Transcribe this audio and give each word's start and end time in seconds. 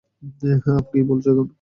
আম, 0.65 0.83
কী 0.91 0.99
বলছো 1.09 1.27
এখন? 1.31 1.47